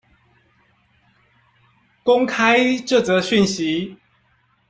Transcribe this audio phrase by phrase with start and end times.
[2.01, 3.99] 公開這則訊息